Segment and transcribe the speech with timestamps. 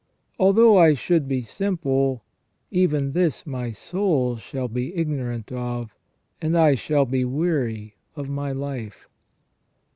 [0.39, 2.23] Although I should be simple,
[2.71, 5.95] even this my soul shall be ignorant of,
[6.41, 9.07] and I shall be weary of my life."